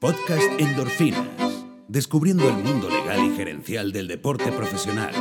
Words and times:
Podcast 0.00 0.58
Endorfinas. 0.58 1.66
Descubriendo 1.86 2.48
el 2.48 2.54
mundo 2.54 2.88
legal 2.88 3.22
y 3.22 3.36
gerencial 3.36 3.92
del 3.92 4.08
deporte 4.08 4.50
profesional. 4.50 5.12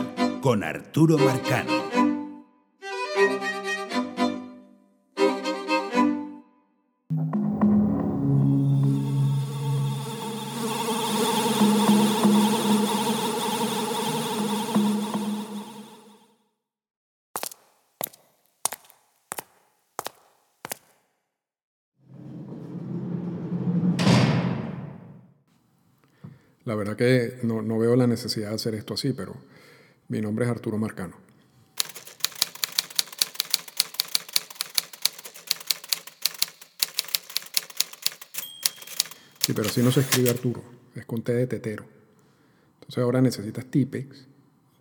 Con 0.41 0.63
Arturo 0.63 1.17
Marcano. 1.17 1.88
La 26.69 26.75
verdad 26.75 26.95
que 26.95 27.39
no, 27.41 27.79
veo 27.79 27.95
la 27.95 28.05
necesidad 28.05 28.49
de 28.49 28.53
hacer 28.53 28.75
esto 28.75 28.93
así, 28.93 29.11
pero 29.11 29.35
mi 30.07 30.21
nombre 30.21 30.45
es 30.45 30.51
Arturo 30.51 30.77
Marcano. 30.77 31.15
Sí, 39.39 39.53
pero 39.53 39.67
así 39.67 39.81
no 39.81 39.89
se 39.89 40.01
escribe 40.01 40.29
Arturo, 40.29 40.61
es 40.93 41.07
con 41.07 41.23
T 41.23 41.33
de 41.33 41.47
tetero. 41.47 41.85
Entonces 42.75 43.03
ahora 43.03 43.19
necesitas 43.19 43.65
Tipex 43.65 44.27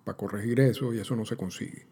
para 0.05 0.19
corregir 0.19 0.61
eso 0.61 0.93
y 0.93 0.99
eso 0.99 1.17
no 1.17 1.25
se 1.25 1.37
consigue. 1.37 1.87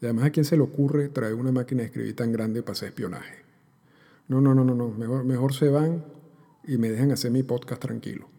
Y 0.00 0.06
además 0.06 0.24
a 0.24 0.30
quién 0.30 0.46
se 0.46 0.56
le 0.56 0.62
ocurre 0.62 1.10
traer 1.10 1.34
una 1.34 1.52
máquina 1.52 1.82
de 1.82 1.88
escribir 1.88 2.16
tan 2.16 2.32
grande 2.32 2.62
para 2.62 2.72
hacer 2.72 2.88
espionaje. 2.88 3.44
No, 4.28 4.40
no, 4.40 4.54
no, 4.54 4.64
no, 4.64 4.74
no. 4.74 4.88
Mejor, 4.88 5.24
mejor 5.24 5.52
se 5.52 5.68
van 5.68 6.02
y 6.66 6.78
me 6.78 6.88
dejan 6.88 7.12
hacer 7.12 7.30
mi 7.30 7.42
podcast 7.42 7.82
tranquilo. 7.82 8.32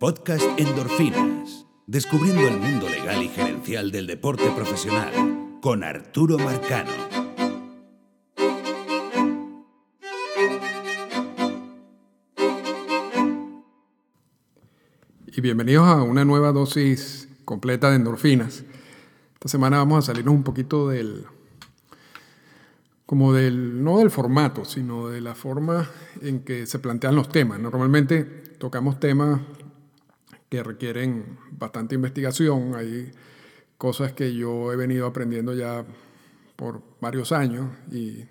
Podcast 0.00 0.42
Endorfinas. 0.56 1.66
Descubriendo 1.86 2.48
el 2.48 2.56
mundo 2.56 2.88
legal 2.88 3.22
y 3.22 3.28
gerencial 3.28 3.90
del 3.90 4.06
deporte 4.06 4.50
profesional. 4.56 5.12
Con 5.60 5.84
Arturo 5.84 6.38
Marcano. 6.38 6.90
Y 15.26 15.40
bienvenidos 15.42 15.86
a 15.86 16.02
una 16.02 16.24
nueva 16.24 16.50
dosis 16.52 17.28
completa 17.44 17.90
de 17.90 17.96
endorfinas. 17.96 18.64
Esta 19.34 19.48
semana 19.48 19.76
vamos 19.76 19.98
a 19.98 20.06
salirnos 20.14 20.34
un 20.34 20.44
poquito 20.44 20.88
del, 20.88 21.26
como 23.04 23.34
del, 23.34 23.84
no 23.84 23.98
del 23.98 24.10
formato, 24.10 24.64
sino 24.64 25.10
de 25.10 25.20
la 25.20 25.34
forma 25.34 25.90
en 26.22 26.40
que 26.40 26.64
se 26.64 26.78
plantean 26.78 27.14
los 27.14 27.28
temas. 27.28 27.60
Normalmente 27.60 28.24
tocamos 28.24 28.98
temas 28.98 29.40
que 30.50 30.62
requieren 30.62 31.38
bastante 31.52 31.94
investigación, 31.94 32.74
hay 32.74 33.10
cosas 33.78 34.12
que 34.12 34.34
yo 34.34 34.72
he 34.72 34.76
venido 34.76 35.06
aprendiendo 35.06 35.54
ya 35.54 35.86
por 36.56 36.82
varios 37.00 37.32
años 37.32 37.68
y 37.90 38.26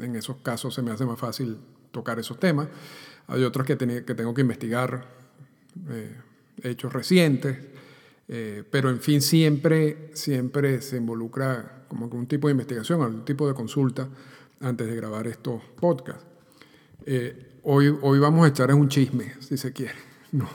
en 0.00 0.16
esos 0.16 0.36
casos 0.38 0.74
se 0.74 0.80
me 0.80 0.92
hace 0.92 1.04
más 1.04 1.18
fácil 1.18 1.58
tocar 1.90 2.18
esos 2.18 2.40
temas. 2.40 2.68
Hay 3.26 3.42
otros 3.42 3.66
que, 3.66 3.76
que 3.76 4.14
tengo 4.14 4.32
que 4.32 4.40
investigar 4.40 5.06
eh, 5.90 6.16
hechos 6.62 6.92
recientes, 6.92 7.58
eh, 8.28 8.62
pero 8.70 8.88
en 8.88 9.00
fin, 9.00 9.20
siempre, 9.20 10.10
siempre 10.14 10.80
se 10.80 10.96
involucra 10.96 11.84
como 11.88 12.06
un 12.06 12.26
tipo 12.26 12.48
de 12.48 12.52
investigación, 12.52 13.02
algún 13.02 13.24
tipo 13.24 13.48
de 13.48 13.54
consulta 13.54 14.08
antes 14.60 14.86
de 14.86 14.94
grabar 14.94 15.26
estos 15.26 15.62
podcasts. 15.78 16.24
Eh, 17.04 17.58
hoy, 17.64 17.94
hoy 18.00 18.18
vamos 18.20 18.46
a 18.46 18.48
echar 18.48 18.72
un 18.72 18.88
chisme, 18.88 19.34
si 19.40 19.56
se 19.56 19.72
quiere, 19.72 19.98
¿no? 20.32 20.48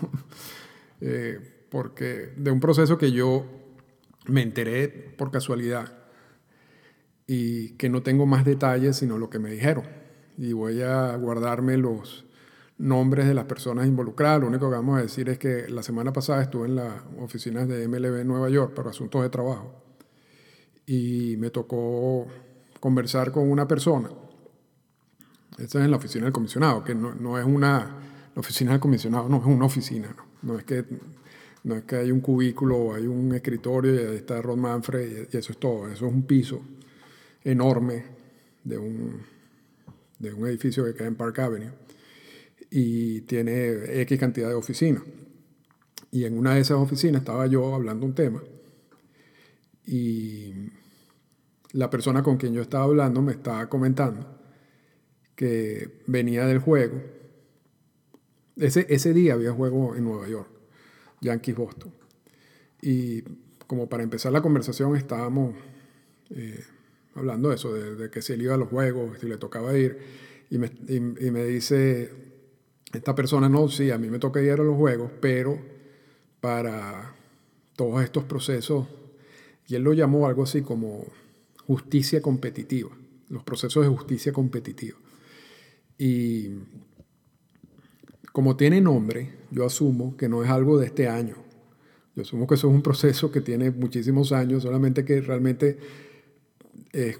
Porque 1.70 2.34
de 2.36 2.52
un 2.52 2.60
proceso 2.60 2.98
que 2.98 3.12
yo 3.12 3.46
me 4.26 4.42
enteré 4.42 4.88
por 5.18 5.32
casualidad 5.32 5.94
y 7.28 7.72
que 7.72 7.90
no 7.90 8.04
tengo 8.04 8.26
más 8.26 8.46
detalles 8.46 8.98
sino 8.98 9.18
lo 9.18 9.30
que 9.30 9.40
me 9.40 9.52
dijeron. 9.52 9.86
Y 10.38 10.54
voy 10.54 10.82
a 10.82 11.16
guardarme 11.16 11.78
los, 11.78 12.28
nombres 12.78 13.28
de 13.28 13.34
las 13.34 13.46
personas 13.46 13.88
involucradas. 13.88 14.42
Lo 14.42 14.48
único 14.48 14.70
que 14.70 14.76
vamos 14.76 15.00
a 15.00 15.02
decir 15.02 15.30
es 15.30 15.38
que 15.38 15.68
la 15.70 15.84
semana 15.84 16.14
pasada 16.14 16.42
estuve 16.42 16.68
en 16.68 16.76
las 16.76 16.94
oficinas 17.20 17.68
de 17.68 17.88
MLB 17.88 18.22
en 18.22 18.28
Nueva 18.28 18.50
York 18.50 18.74
para 18.74 18.92
asuntos 18.92 19.22
de 19.24 19.30
trabajo 19.30 19.84
y 20.86 21.36
me 21.38 21.50
tocó 21.50 22.28
conversar 22.80 23.32
con 23.32 23.50
una 23.50 23.68
persona. 23.68 24.10
Esta 25.58 25.80
es 25.80 25.86
en 25.86 25.92
la 25.92 25.98
oficina 25.98 26.26
del 26.26 26.34
comisionado, 26.34 26.84
que 26.84 26.94
no, 26.94 27.16
no, 27.16 27.40
es 27.40 27.46
una, 27.46 27.96
la 28.38 28.42
oficina 28.42 28.70
del 28.70 28.80
comisionado 28.80 29.28
no 29.28 29.38
es 29.38 29.46
una 29.46 29.66
oficina, 29.66 30.16
no, 30.44 30.60
es 30.60 30.64
que 30.64 30.86
no 31.64 31.76
es 31.76 31.86
que 31.86 31.96
hay 31.96 32.12
un 32.12 32.20
cubículo, 32.22 32.94
hay 32.94 33.08
un 33.08 33.34
escritorio 33.34 33.96
y 33.96 33.98
ahí 33.98 34.16
está 34.18 34.44
Rod 34.44 34.58
Manfred 34.58 35.28
y 35.34 35.38
eso 35.38 35.54
es 35.54 35.58
todo. 35.58 35.88
Eso 35.88 36.06
es 36.06 36.14
un 36.14 36.22
piso 36.22 36.62
enorme 37.44 38.04
de 38.64 38.78
un, 38.78 39.24
de 40.20 40.34
un 40.36 40.46
edificio 40.46 40.86
que 40.86 40.94
queda 40.94 41.08
en 41.08 41.16
Park 41.16 41.40
Avenue 41.40 41.72
y 42.70 43.22
tiene 43.22 44.02
X 44.02 44.20
cantidad 44.20 44.50
de 44.50 44.54
oficinas. 44.54 45.02
Y 46.12 46.26
en 46.26 46.38
una 46.38 46.54
de 46.54 46.60
esas 46.60 46.78
oficinas 46.78 47.24
estaba 47.24 47.48
yo 47.48 47.74
hablando 47.74 48.06
un 48.06 48.14
tema 48.14 48.44
y 49.84 50.54
la 51.72 51.90
persona 51.90 52.22
con 52.22 52.38
quien 52.38 52.54
yo 52.54 52.62
estaba 52.62 52.84
hablando 52.84 53.20
me 53.24 53.32
estaba 53.32 53.68
comentando 53.68 54.40
que 55.36 56.04
venía 56.06 56.46
del 56.46 56.60
juego. 56.60 57.17
Ese, 58.60 58.86
ese 58.90 59.14
día 59.14 59.34
había 59.34 59.52
juego 59.52 59.96
en 59.96 60.04
Nueva 60.04 60.28
York, 60.28 60.50
Yankees 61.22 61.56
Boston. 61.56 61.94
Y 62.82 63.24
como 63.66 63.88
para 63.90 64.04
empezar 64.04 64.32
la 64.32 64.42
conversación 64.42 64.96
estábamos 64.96 65.56
eh, 66.30 66.64
hablando 67.16 67.50
de 67.50 67.56
eso, 67.56 67.74
de, 67.74 68.10
que 68.10 68.22
si 68.22 68.34
él 68.34 68.42
iba 68.42 68.56
a 68.56 68.58
los 68.58 68.70
juegos, 68.70 69.20
si 69.20 69.28
le 69.28 69.38
tocaba 69.38 69.78
ir. 69.78 69.98
Y 70.50 70.58
me, 70.58 70.72
y 70.88 71.00
me 71.00 71.44
dice, 71.44 72.10
esta 72.94 73.14
persona 73.14 73.50
no, 73.50 73.68
sí, 73.68 73.92
a 73.92 73.98
mí 73.98 74.10
me 74.10 74.20
toca 74.20 74.42
ir 74.42 74.52
a 74.52 74.58
los 74.58 74.78
juegos, 74.78 75.12
pero 75.20 75.60
para 76.40 77.16
todos 77.76 78.04
estos 78.04 78.24
procesos, 78.24 78.88
y 79.68 79.76
él 79.76 79.84
lo 79.84 79.94
llamó 79.94 80.28
algo 80.28 80.44
así 80.44 80.62
como 80.62 81.06
justicia 81.66 82.22
competitiva, 82.22 82.90
los 83.30 83.44
procesos 83.44 83.84
de 83.84 83.90
justicia 83.90 84.32
competitiva. 84.32 84.98
Y 85.98 86.50
como 88.38 88.56
tiene 88.56 88.82
nombre, 88.82 89.32
yo 89.50 89.66
asumo 89.66 90.16
que 90.16 90.30
no 90.30 90.44
es 90.44 90.50
algo 90.52 90.78
de 90.78 90.86
este 90.86 91.08
año. 91.08 91.38
Yo 92.16 92.22
asumo 92.22 92.46
que 92.46 92.54
eso 92.54 92.68
es 92.68 92.76
un 92.76 92.84
proceso 92.84 93.32
que 93.32 93.42
tiene 93.42 93.72
muchísimos 93.72 94.32
años, 94.32 94.62
solamente 94.62 95.04
que 95.04 95.22
realmente 95.22 95.80
es 96.92 97.20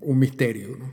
un 0.00 0.18
misterio. 0.18 0.76
¿no? 0.76 0.92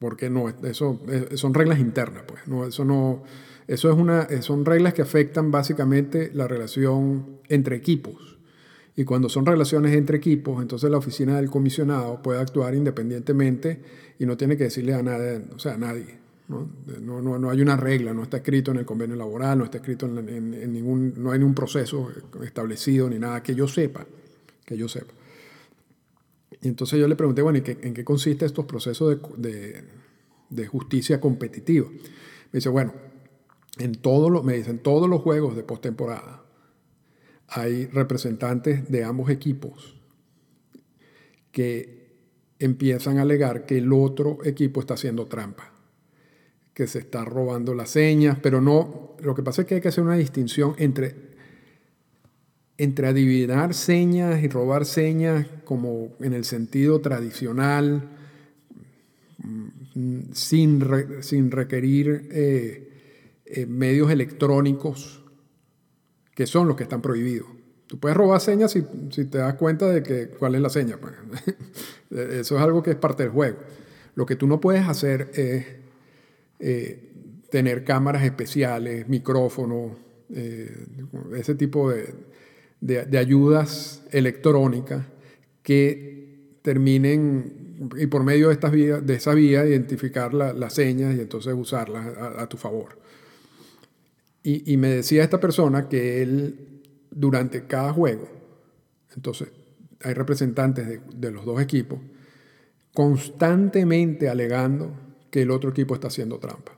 porque 0.00 0.28
no, 0.30 0.48
eso 0.48 1.00
son 1.36 1.54
reglas 1.54 1.78
internas, 1.78 2.24
pues, 2.26 2.48
no, 2.48 2.66
eso 2.66 2.84
no, 2.84 3.22
eso 3.68 3.88
es 3.88 3.96
una, 3.96 4.26
son 4.42 4.64
reglas 4.64 4.94
que 4.94 5.02
afectan 5.02 5.52
básicamente 5.52 6.32
la 6.34 6.48
relación 6.48 7.38
entre 7.48 7.76
equipos. 7.76 8.40
Y 8.96 9.04
cuando 9.04 9.28
son 9.28 9.46
relaciones 9.46 9.94
entre 9.94 10.16
equipos, 10.16 10.60
entonces 10.60 10.90
la 10.90 10.98
oficina 10.98 11.36
del 11.36 11.50
comisionado 11.50 12.20
puede 12.20 12.40
actuar 12.40 12.74
independientemente 12.74 13.80
y 14.18 14.26
no 14.26 14.36
tiene 14.36 14.56
que 14.56 14.64
decirle 14.64 14.94
a 14.94 15.04
nadie, 15.04 15.44
o 15.54 15.60
sea, 15.60 15.74
a 15.74 15.78
nadie. 15.78 16.21
¿No? 16.52 17.20
No, 17.20 17.38
no, 17.38 17.50
hay 17.50 17.60
una 17.60 17.76
regla, 17.76 18.12
no 18.12 18.22
está 18.22 18.36
escrito 18.38 18.70
en 18.70 18.78
el 18.78 18.84
convenio 18.84 19.16
laboral, 19.16 19.58
no 19.58 19.64
está 19.64 19.78
escrito 19.78 20.06
en, 20.06 20.72
ningún, 20.72 21.14
no 21.16 21.32
hay 21.32 21.38
ningún 21.38 21.54
proceso 21.54 22.10
establecido 22.44 23.08
ni 23.08 23.18
nada 23.18 23.42
que 23.42 23.54
yo 23.54 23.66
sepa, 23.66 24.06
que 24.64 24.76
yo 24.76 24.88
sepa. 24.88 25.12
Y 26.60 26.68
entonces 26.68 27.00
yo 27.00 27.08
le 27.08 27.16
pregunté, 27.16 27.42
bueno, 27.42 27.58
¿y 27.58 27.62
qué, 27.62 27.78
en 27.82 27.94
qué 27.94 28.04
consiste 28.04 28.44
estos 28.44 28.66
procesos 28.66 29.18
de, 29.36 29.84
de, 30.50 30.66
justicia 30.66 31.20
competitiva? 31.20 31.88
Me 31.88 32.58
dice, 32.58 32.68
bueno, 32.68 32.92
en 33.78 33.94
todos 33.94 34.30
los, 34.30 34.44
todos 34.82 35.08
los 35.08 35.20
juegos 35.22 35.56
de 35.56 35.64
postemporada 35.64 36.44
hay 37.48 37.86
representantes 37.86 38.90
de 38.90 39.04
ambos 39.04 39.30
equipos 39.30 40.00
que 41.50 42.02
empiezan 42.58 43.18
a 43.18 43.22
alegar 43.22 43.66
que 43.66 43.78
el 43.78 43.92
otro 43.92 44.38
equipo 44.44 44.80
está 44.80 44.94
haciendo 44.94 45.26
trampa, 45.26 45.71
que 46.74 46.86
se 46.86 47.00
está 47.00 47.24
robando 47.24 47.74
las 47.74 47.90
señas, 47.90 48.38
pero 48.42 48.60
no, 48.60 49.16
lo 49.20 49.34
que 49.34 49.42
pasa 49.42 49.62
es 49.62 49.68
que 49.68 49.76
hay 49.76 49.80
que 49.80 49.88
hacer 49.88 50.04
una 50.04 50.16
distinción 50.16 50.74
entre 50.78 51.32
entre 52.78 53.06
adivinar 53.06 53.74
señas 53.74 54.42
y 54.42 54.48
robar 54.48 54.86
señas 54.86 55.46
como 55.64 56.16
en 56.20 56.32
el 56.32 56.44
sentido 56.44 57.00
tradicional, 57.00 58.08
mm, 59.38 60.32
sin, 60.32 60.82
sin 61.20 61.50
requerir 61.50 62.28
eh, 62.32 62.92
eh, 63.46 63.66
medios 63.66 64.10
electrónicos 64.10 65.22
que 66.34 66.46
son 66.46 66.66
los 66.66 66.76
que 66.76 66.84
están 66.84 67.02
prohibidos. 67.02 67.46
Tú 67.86 68.00
puedes 68.00 68.16
robar 68.16 68.40
señas 68.40 68.72
si, 68.72 68.84
si 69.10 69.26
te 69.26 69.38
das 69.38 69.54
cuenta 69.54 69.86
de 69.88 70.02
que, 70.02 70.28
cuál 70.28 70.54
es 70.54 70.62
la 70.62 70.70
seña. 70.70 70.98
Eso 72.10 72.56
es 72.56 72.62
algo 72.62 72.82
que 72.82 72.92
es 72.92 72.96
parte 72.96 73.22
del 73.22 73.32
juego. 73.32 73.58
Lo 74.14 74.26
que 74.26 74.34
tú 74.34 74.46
no 74.46 74.60
puedes 74.60 74.88
hacer 74.88 75.30
es 75.34 75.81
eh, 76.64 77.12
tener 77.50 77.82
cámaras 77.82 78.22
especiales, 78.22 79.08
micrófonos, 79.08 79.98
eh, 80.32 80.86
ese 81.34 81.56
tipo 81.56 81.90
de, 81.90 82.14
de, 82.80 83.18
ayudas 83.18 84.04
electrónicas 84.12 85.04
que 85.64 86.60
terminen 86.62 87.90
y 87.98 88.06
por 88.06 88.22
medio 88.22 88.46
de, 88.46 88.54
estas 88.54 88.70
vías, 88.70 89.04
de 89.04 89.14
esa 89.14 89.34
vía 89.34 89.66
identificar 89.66 90.32
las 90.32 90.72
señas 90.72 91.16
y 91.16 91.20
entonces 91.20 91.52
usarlas 91.52 92.16
a, 92.16 92.48
tu 92.48 92.56
favor. 92.56 92.96
Y, 94.44 94.72
y, 94.72 94.76
me 94.76 94.88
decía 94.88 95.24
esta 95.24 95.40
persona 95.40 95.88
que 95.88 96.22
él 96.22 96.80
durante 97.10 97.66
cada 97.66 97.92
juego, 97.92 98.28
entonces 99.16 99.48
hay 100.00 100.14
representantes 100.14 100.86
de, 100.86 101.00
de 101.12 101.30
los 101.32 101.44
dos 101.44 101.60
equipos, 101.60 101.98
constantemente 102.94 104.28
alegando 104.28 105.11
que 105.32 105.42
el 105.42 105.50
otro 105.50 105.70
equipo 105.70 105.94
está 105.94 106.08
haciendo 106.08 106.38
trampa. 106.38 106.76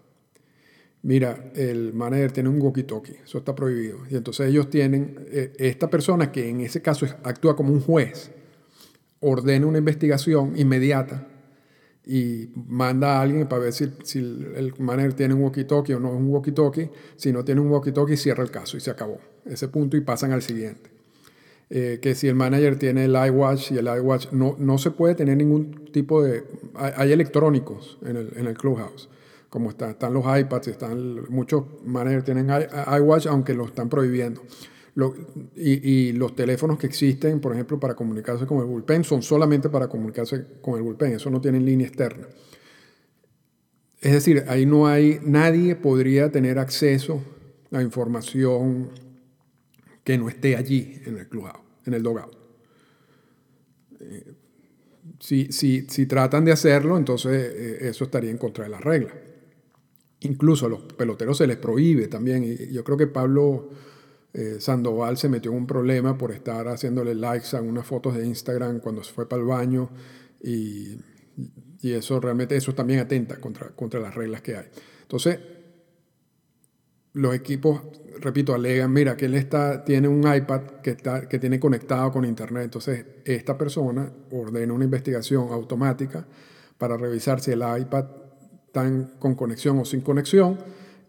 Mira, 1.02 1.50
el 1.54 1.92
manager 1.92 2.32
tiene 2.32 2.48
un 2.48 2.60
walkie-talkie, 2.60 3.18
eso 3.24 3.38
está 3.38 3.54
prohibido. 3.54 3.98
Y 4.08 4.16
entonces 4.16 4.48
ellos 4.48 4.70
tienen, 4.70 5.26
eh, 5.26 5.52
esta 5.58 5.90
persona 5.90 6.30
que 6.32 6.48
en 6.48 6.60
ese 6.60 6.80
caso 6.80 7.04
actúa 7.24 7.56
como 7.56 7.72
un 7.72 7.80
juez, 7.80 8.30
ordena 9.20 9.66
una 9.66 9.78
investigación 9.78 10.56
inmediata 10.56 11.26
y 12.06 12.50
manda 12.54 13.18
a 13.18 13.22
alguien 13.22 13.48
para 13.48 13.62
ver 13.62 13.72
si, 13.72 13.90
si 14.04 14.20
el 14.20 14.72
manager 14.78 15.14
tiene 15.14 15.34
un 15.34 15.42
walkie-talkie 15.42 15.96
o 15.96 16.00
no 16.00 16.08
es 16.08 16.14
un 16.14 16.30
walkie-talkie. 16.30 16.90
Si 17.16 17.32
no 17.32 17.44
tiene 17.44 17.60
un 17.60 17.70
walkie-talkie, 17.70 18.16
cierra 18.16 18.44
el 18.44 18.52
caso 18.52 18.76
y 18.76 18.80
se 18.80 18.90
acabó. 18.90 19.18
Ese 19.44 19.66
punto 19.66 19.96
y 19.96 20.00
pasan 20.00 20.30
al 20.30 20.42
siguiente. 20.42 20.93
Eh, 21.70 21.98
que 22.00 22.14
si 22.14 22.28
el 22.28 22.34
manager 22.34 22.78
tiene 22.78 23.06
el 23.06 23.14
iWatch 23.14 23.72
y 23.72 23.78
el 23.78 23.86
iWatch, 23.86 24.32
no, 24.32 24.54
no 24.58 24.78
se 24.78 24.90
puede 24.90 25.14
tener 25.14 25.36
ningún 25.36 25.86
tipo 25.92 26.22
de... 26.22 26.44
Hay, 26.74 27.12
electrónicos 27.12 27.98
en 28.04 28.16
el, 28.16 28.32
en 28.36 28.46
el 28.46 28.54
Clubhouse, 28.54 29.08
como 29.48 29.70
está, 29.70 29.90
están 29.90 30.12
los 30.12 30.24
iPads, 30.24 30.68
están, 30.68 31.30
muchos 31.30 31.64
managers 31.84 32.24
tienen 32.24 32.48
iWatch, 32.48 33.26
aunque 33.26 33.54
lo 33.54 33.64
están 33.64 33.88
prohibiendo. 33.88 34.42
y, 35.56 35.90
y, 35.90 36.12
los 36.12 36.36
teléfonos 36.36 36.78
que 36.78 36.86
existen, 36.86 37.40
por 37.40 37.52
ejemplo, 37.52 37.80
para 37.80 37.94
comunicarse 37.94 38.46
con 38.46 38.58
el 38.58 38.66
bullpen, 38.66 39.02
son 39.02 39.22
solamente 39.22 39.68
para 39.68 39.88
comunicarse 39.88 40.44
con 40.60 40.76
el 40.76 40.82
bullpen, 40.82 41.14
eso 41.14 41.30
no 41.30 41.40
tiene 41.40 41.60
línea 41.60 41.86
externa. 41.86 42.26
Es 44.00 44.12
decir, 44.12 44.44
ahí 44.48 44.66
no 44.66 44.86
hay, 44.86 45.18
nadie 45.24 45.76
podría 45.76 46.30
tener 46.30 46.58
acceso 46.58 47.22
a 47.72 47.80
información 47.80 48.90
que 50.04 50.18
no 50.18 50.28
esté 50.28 50.54
allí 50.54 51.00
en 51.06 51.18
el 51.18 51.28
clubhouse, 51.28 51.64
en 51.86 51.94
el 51.94 52.02
dogout. 52.02 52.36
Eh, 54.00 54.34
si, 55.18 55.50
si, 55.50 55.86
si, 55.88 56.06
tratan 56.06 56.44
de 56.44 56.52
hacerlo, 56.52 56.96
entonces 56.96 57.32
eh, 57.32 57.88
eso 57.88 58.04
estaría 58.04 58.30
en 58.30 58.38
contra 58.38 58.64
de 58.64 58.70
las 58.70 58.80
reglas. 58.82 59.14
Incluso 60.20 60.66
a 60.66 60.68
los 60.68 60.82
peloteros 60.82 61.38
se 61.38 61.46
les 61.46 61.56
prohíbe 61.56 62.08
también. 62.08 62.44
Yo 62.70 62.84
creo 62.84 62.96
que 62.96 63.06
Pablo 63.06 63.70
eh, 64.32 64.56
Sandoval 64.58 65.16
se 65.16 65.28
metió 65.28 65.50
en 65.50 65.58
un 65.58 65.66
problema 65.66 66.16
por 66.16 66.32
estar 66.32 66.68
haciéndole 66.68 67.14
likes 67.14 67.56
a 67.56 67.60
unas 67.60 67.86
fotos 67.86 68.16
de 68.16 68.26
Instagram 68.26 68.80
cuando 68.80 69.02
se 69.02 69.12
fue 69.12 69.28
para 69.28 69.42
el 69.42 69.48
baño. 69.48 69.90
Y, 70.42 70.98
y 71.82 71.92
eso 71.92 72.20
realmente, 72.20 72.56
eso 72.56 72.74
también 72.74 73.00
atenta 73.00 73.36
contra, 73.36 73.68
contra 73.70 74.00
las 74.00 74.14
reglas 74.14 74.40
que 74.40 74.56
hay. 74.56 74.66
Entonces, 75.02 75.38
los 77.14 77.34
equipos, 77.34 77.80
repito, 78.20 78.54
alegan, 78.54 78.92
mira, 78.92 79.16
que 79.16 79.26
él 79.26 79.34
está, 79.34 79.84
tiene 79.84 80.08
un 80.08 80.20
iPad 80.20 80.62
que, 80.82 80.90
está, 80.90 81.28
que 81.28 81.38
tiene 81.38 81.58
conectado 81.58 82.12
con 82.12 82.24
Internet. 82.24 82.64
Entonces, 82.64 83.04
esta 83.24 83.56
persona 83.56 84.12
ordena 84.32 84.72
una 84.72 84.84
investigación 84.84 85.48
automática 85.50 86.26
para 86.76 86.96
revisar 86.96 87.40
si 87.40 87.52
el 87.52 87.60
iPad 87.60 88.04
está 88.66 88.90
con 89.20 89.36
conexión 89.36 89.78
o 89.78 89.84
sin 89.84 90.00
conexión. 90.00 90.58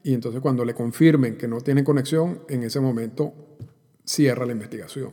Y 0.03 0.13
entonces, 0.13 0.41
cuando 0.41 0.63
le 0.63 0.75
confirmen 0.75 1.37
que 1.37 1.47
no 1.47 1.59
tiene 1.61 1.83
conexión, 1.83 2.41
en 2.49 2.61
ese 2.61 2.79
momento 2.79 3.33
cierra 4.03 4.45
la 4.45 4.51
investigación. 4.51 5.11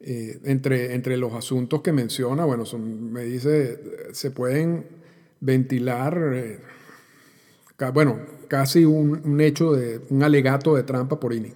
Eh, 0.00 0.40
entre, 0.44 0.94
entre 0.94 1.16
los 1.16 1.32
asuntos 1.32 1.80
que 1.80 1.92
menciona, 1.92 2.44
bueno, 2.44 2.66
son, 2.66 3.10
me 3.10 3.24
dice, 3.24 3.80
se 4.12 4.30
pueden 4.30 4.86
ventilar, 5.40 6.32
eh, 6.34 6.58
bueno, 7.94 8.18
casi 8.50 8.84
un, 8.84 9.40
hecho 9.40 9.74
de 9.74 10.00
un 10.10 10.24
alegato 10.24 10.74
de 10.74 10.82
trampa 10.82 11.20
por 11.20 11.32
inning. 11.32 11.54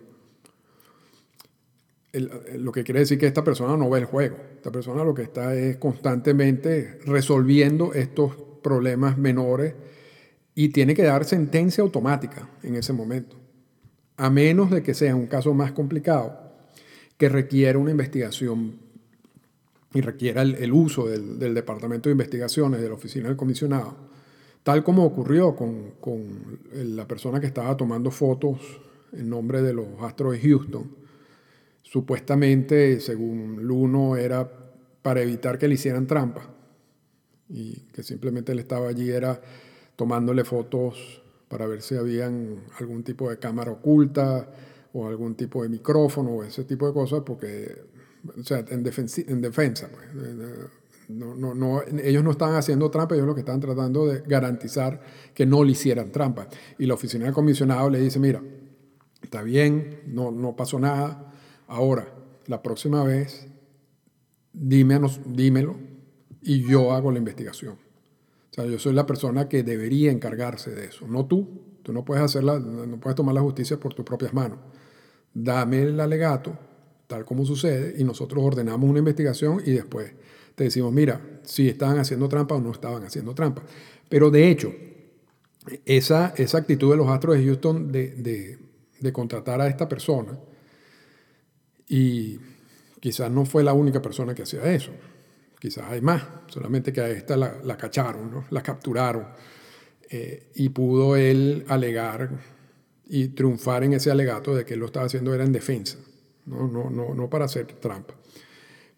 lo 2.13 2.71
que 2.71 2.85
quiere 2.85 3.01
decir 3.01 3.19
que 3.19 3.27
esta 3.27 3.43
persona 3.43 3.77
no 3.77 3.91
ve 3.91 3.99
el 3.99 4.05
juego. 4.05 4.37
Esta 4.55 4.71
persona 4.71 5.03
lo 5.03 5.13
que 5.13 5.23
está 5.23 5.57
es 5.57 5.77
constantemente 5.79 7.01
resolviendo 7.05 7.93
estos 7.95 8.37
problemas 8.63 9.19
menores 9.19 9.75
y 10.55 10.69
tiene 10.69 10.95
que 10.95 11.03
dar 11.03 11.25
sentencia 11.25 11.83
automática 11.83 12.49
en 12.63 12.77
ese 12.77 12.93
momento. 12.93 13.37
A 14.17 14.31
menos 14.31 14.71
de 14.71 14.85
que 14.85 14.95
sea 14.95 15.17
un 15.17 15.27
caso 15.27 15.53
más 15.53 15.73
complicado 15.73 16.39
que 17.19 17.29
requiera 17.29 17.77
una 17.77 17.91
investigación 17.91 18.79
y 19.93 20.01
requiera 20.01 20.43
el, 20.43 20.73
uso 20.73 21.09
del, 21.09 21.41
del, 21.41 21.55
Departamento 21.55 22.09
de 22.09 22.13
Investigaciones, 22.13 22.81
de 22.81 22.89
la 22.89 22.95
Oficina 22.95 23.27
del 23.27 23.37
Comisionado, 23.37 24.14
Tal 24.65 24.83
como 24.83 25.05
ocurrió 25.05 25.55
con, 25.55 25.93
la 26.73 27.07
persona 27.07 27.39
que 27.39 27.47
estaba 27.47 27.77
tomando 27.77 28.11
fotos 28.11 28.59
en 29.13 29.29
nombre 29.29 29.61
de 29.61 29.75
los 29.75 29.87
Astros 30.01 30.33
de 30.33 30.41
Houston. 30.41 30.91
Supuestamente, 31.83 32.99
según 33.01 33.63
Luno, 33.63 34.17
era 34.17 34.51
para 35.03 35.21
evitar 35.21 35.59
que 35.59 35.69
le 35.69 35.75
hicieran 35.75 36.07
trampa. 36.07 36.49
Y 37.51 37.75
que 37.93 38.03
simplemente 38.03 38.53
él 38.53 38.59
estaba 38.59 38.89
allí, 38.89 39.11
era 39.11 39.39
tomándole 39.97 40.45
fotos 40.45 41.23
para 41.49 41.67
ver 41.67 41.83
si 41.83 41.95
habían 41.97 42.65
algún 42.81 43.05
tipo 43.05 43.29
de 43.29 43.39
cámara 43.39 43.71
oculta 43.71 44.51
o 44.95 45.07
algún 45.07 45.35
tipo 45.35 45.63
de 45.63 45.69
micrófono 45.69 46.31
o 46.31 46.43
ese 46.43 46.65
tipo 46.65 46.87
de 46.87 46.95
cosas, 46.95 47.23
porque, 47.25 47.83
o 48.35 48.43
sea, 48.43 48.61
en, 48.61 48.83
en 48.83 49.41
defensa. 49.43 49.91
Pues, 49.91 50.35
no, 51.09 51.35
no, 51.35 51.55
no, 51.55 51.83
ellos 52.03 52.25
no 52.25 52.31
estaban 52.31 52.55
haciendo 52.57 52.91
trampa, 52.91 53.15
ellos 53.15 53.27
lo 53.27 53.35
que 53.35 53.41
estaban 53.41 53.61
tratando 53.61 54.07
de 54.07 54.21
garantizar 54.21 55.01
que 55.35 55.47
no 55.47 55.65
le 55.65 55.73
hicieran 55.73 56.11
trampa. 56.11 56.49
Y 56.79 56.87
la 56.87 56.95
oficina 56.95 57.25
del 57.25 57.35
comisionado 57.35 57.91
le 57.91 58.01
dice, 58.01 58.19
mira, 58.19 58.43
está 59.23 59.43
bien, 59.43 60.03
no, 60.07 60.31
no 60.31 60.57
pasó 60.57 60.79
nada, 60.79 61.33
ahora, 61.67 62.09
la 62.47 62.63
próxima 62.63 63.03
vez, 63.05 63.47
dímelo 64.53 65.77
y 66.43 66.63
yo 66.69 66.93
hago 66.93 67.11
la 67.11 67.19
investigación. 67.19 67.73
O 67.73 68.55
sea, 68.55 68.67
yo 68.67 68.79
soy 68.79 68.93
la 68.93 69.07
persona 69.07 69.49
que 69.49 69.63
debería 69.63 70.13
encargarse 70.13 70.71
de 70.71 70.87
eso, 70.87 71.09
no 71.09 71.27
tú. 71.27 71.63
Tú 71.83 71.93
no 71.93 72.03
puedes 72.03 72.25
hacerla, 72.25 72.59
no 72.59 72.99
puedes 72.99 73.15
tomar 73.15 73.35
la 73.35 73.43
justicia 73.43 73.79
por 73.79 73.93
tus 73.93 74.07
propias 74.07 74.33
manos. 74.33 74.59
Dame 75.35 75.83
el 75.83 76.01
alegato, 76.01 76.57
tal 77.07 77.27
como 77.27 77.45
sucede, 77.45 77.95
y 77.99 78.05
nosotros 78.05 78.43
ordenamos 78.43 78.89
una 78.89 79.01
investigación 79.01 79.61
y 79.67 79.73
después 79.73 80.13
te 80.55 80.65
decimos, 80.65 80.93
mira, 80.93 81.21
si 81.43 81.69
estaban 81.69 81.99
haciendo 81.99 82.29
trampa 82.29 82.55
o 82.55 82.61
no 82.61 82.71
estaban 82.71 83.05
haciendo 83.05 83.35
trampa. 83.35 83.63
Pero 84.09 84.31
de 84.31 84.51
hecho, 84.51 84.73
esa, 85.85 86.35
esa 86.37 86.59
actitud 86.59 86.91
de 86.91 86.97
los 86.97 87.09
Astros 87.09 87.37
de 87.37 87.45
Houston 87.45 87.91
de, 87.91 88.59
contratar 89.13 89.61
a 89.61 89.67
esta 89.67 89.89
persona, 89.89 90.39
y 91.89 92.39
quizás 93.01 93.31
no 93.31 93.45
fue 93.45 93.63
la 93.63 93.75
única 93.75 94.01
persona 94.01 94.35
que 94.35 94.43
hacía 94.43 94.73
eso, 94.73 94.93
quizás 95.59 95.91
hay 95.91 96.01
más, 96.01 96.23
solamente 96.47 96.93
que 96.93 97.01
a 97.01 97.11
esta 97.11 97.37
la, 97.37 97.77
cacharon, 97.77 98.45
la 98.51 98.63
capturaron, 98.63 99.27
eh, 100.09 100.51
y 100.55 100.69
pudo 100.71 101.17
él 101.17 101.65
alegar 101.69 102.31
y 103.07 103.29
triunfar 103.29 103.85
en 103.85 103.95
ese 103.95 104.11
alegato 104.11 104.55
de 104.55 104.65
que 104.65 104.77
lo 104.77 104.87
estaba 104.87 105.07
haciendo 105.07 105.35
era 105.35 105.45
en 105.45 105.53
defensa, 105.53 105.99
no, 106.47 106.67
no, 106.69 106.89
no, 106.89 107.15
no 107.15 107.29
para 107.29 107.45
hacer 107.47 107.67
trampa. 107.67 108.15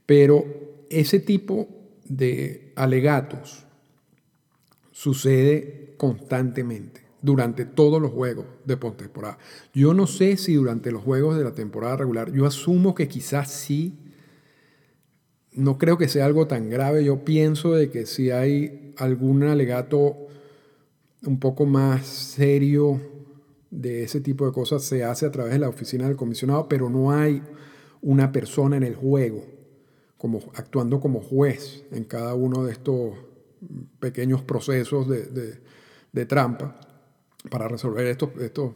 Pero 0.05 0.76
ese 0.91 1.21
tipo 1.21 1.69
de 2.05 2.73
alegatos 2.77 3.67
sucede 4.93 5.95
constantemente 5.97 7.03
durante 7.23 7.65
todos 7.65 8.01
los 8.01 8.13
juegos 8.13 8.47
de 8.65 8.77
postemporada. 8.77 9.39
Yo 9.75 9.95
no 9.95 10.07
sé 10.07 10.37
si 10.37 10.55
durante 10.55 10.93
los 10.93 11.03
juegos 11.03 11.37
de 11.37 11.45
la 11.45 11.55
temporada 11.55 11.97
regular, 11.97 12.33
yo 12.33 12.47
asumo 12.47 12.95
que 12.95 13.09
quizás 13.09 13.51
sí, 13.51 13.99
no 15.53 15.79
creo 15.79 15.99
que 15.99 16.09
sea 16.09 16.27
algo 16.27 16.47
tan 16.47 16.71
grave, 16.71 17.05
yo 17.05 17.25
pienso 17.25 17.75
de 17.75 17.91
que 17.91 18.07
si 18.07 18.31
hay 18.31 18.95
algún 18.97 19.43
alegato 19.43 20.17
un 21.25 21.41
poco 21.41 21.67
más 21.67 22.07
serio 22.07 23.01
de 23.71 24.05
ese 24.05 24.21
tipo 24.21 24.47
de 24.47 24.53
cosas 24.53 24.85
se 24.85 25.03
hace 25.03 25.27
a 25.27 25.33
través 25.33 25.53
de 25.53 25.59
la 25.59 25.69
oficina 25.69 26.07
del 26.07 26.17
comisionado, 26.17 26.69
pero 26.69 26.89
no 26.89 27.11
hay 27.11 27.43
una 28.03 28.31
persona 28.33 28.77
en 28.77 28.85
el 28.85 28.95
juego 28.95 29.56
como, 30.17 30.41
actuando 30.55 31.01
como 31.01 31.21
juez 31.21 31.85
en 31.93 32.05
cada 32.05 32.35
uno 32.35 32.65
de 32.65 32.73
estos 32.73 33.15
pequeños 33.99 34.43
procesos 34.43 35.09
de, 35.09 36.27
trampa 36.27 36.81
para 37.51 37.69
resolver 37.69 38.07
estos, 38.07 38.31
estos 38.41 38.73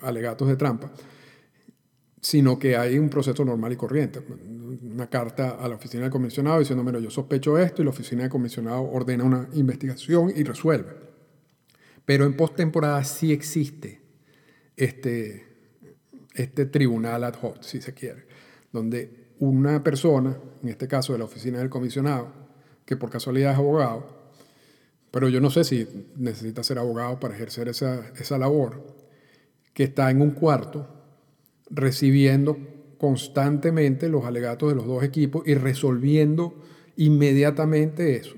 alegatos 0.00 0.48
de 0.48 0.56
trampa. 0.56 0.90
sino 2.20 2.58
que 2.58 2.76
hay 2.76 2.98
un 2.98 3.08
proceso 3.08 3.44
normal 3.44 3.72
y 3.72 3.76
corriente. 3.76 4.20
Una 4.82 5.08
carta 5.08 5.50
a 5.50 5.68
la 5.68 5.76
oficina 5.76 6.02
del 6.02 6.10
comisionado 6.10 6.58
diciendo, 6.58 6.82
mira, 6.82 6.98
yo 6.98 7.10
sospecho 7.10 7.58
esto 7.58 7.80
y 7.80 7.84
la 7.84 7.90
oficina 7.90 8.22
del 8.22 8.30
comisionado 8.30 8.82
ordena 8.82 9.22
una 9.24 9.48
investigación 9.52 10.32
y 10.34 10.42
resuelve. 10.42 10.96
Pero 12.04 12.24
en 12.24 12.34
postemporada 12.36 13.04
sí 13.04 13.32
existe 13.32 14.00
este, 14.76 15.46
este 16.34 16.66
tribunal 16.66 17.22
ad 17.22 17.34
hoc, 17.40 17.62
si 17.62 17.80
se 17.80 17.94
quiere, 17.94 18.26
donde 18.72 19.27
una 19.40 19.82
persona, 19.84 20.36
en 20.62 20.68
este 20.68 20.88
caso 20.88 21.12
de 21.12 21.18
la 21.18 21.24
oficina 21.24 21.58
del 21.58 21.70
comisionado, 21.70 22.28
que 22.84 22.96
por 22.96 23.10
casualidad 23.10 23.52
es 23.52 23.58
abogado, 23.58 24.06
pero 25.10 25.28
yo 25.28 25.40
no 25.40 25.50
sé 25.50 25.64
si 25.64 25.86
necesita 26.16 26.62
ser 26.62 26.78
abogado 26.78 27.18
para 27.18 27.34
ejercer 27.34 27.68
esa, 27.68 28.10
esa 28.18 28.38
labor, 28.38 28.82
que 29.72 29.84
está 29.84 30.10
en 30.10 30.22
un 30.22 30.32
cuarto 30.32 30.88
recibiendo 31.70 32.58
constantemente 32.98 34.08
los 34.08 34.24
alegatos 34.24 34.70
de 34.70 34.74
los 34.74 34.86
dos 34.86 35.02
equipos 35.04 35.46
y 35.46 35.54
resolviendo 35.54 36.54
inmediatamente 36.96 38.16
eso. 38.16 38.34